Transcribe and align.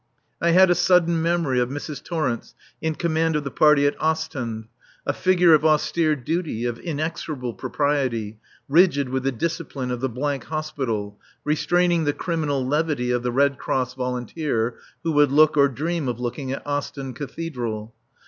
I 0.41 0.49
had 0.49 0.71
a 0.71 0.73
sudden 0.73 1.21
memory 1.21 1.59
of 1.59 1.69
Mrs. 1.69 2.03
Torrence 2.03 2.55
in 2.81 2.95
command 2.95 3.35
of 3.35 3.43
the 3.43 3.51
party 3.51 3.85
at 3.85 3.95
Ostend, 4.01 4.65
a 5.05 5.13
figure 5.13 5.53
of 5.53 5.63
austere 5.63 6.15
duty, 6.15 6.65
of 6.65 6.79
inexorable 6.79 7.53
propriety, 7.53 8.39
rigid 8.67 9.09
with 9.09 9.21
the 9.21 9.31
discipline 9.31 9.91
of 9.91 10.01
the 10.01 10.09
Hospital, 10.47 11.19
restraining 11.43 12.05
the 12.05 12.13
criminal 12.13 12.65
levity 12.65 13.11
of 13.11 13.21
the 13.21 13.31
Red 13.31 13.59
Cross 13.59 13.93
volunteer 13.93 14.79
who 15.03 15.11
would 15.11 15.31
look 15.31 15.55
or 15.55 15.67
dream 15.69 16.07
of 16.07 16.19
looking 16.19 16.51
at 16.51 16.65
Ostend 16.65 17.15
Cathedral. 17.15 17.93